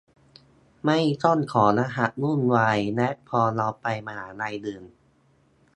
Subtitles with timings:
[0.85, 4.83] ไม่ต้องขอรหัสวุ่นวาย และพอเราไปมหาลัยอื่น